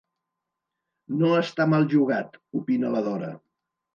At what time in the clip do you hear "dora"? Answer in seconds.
3.09-3.29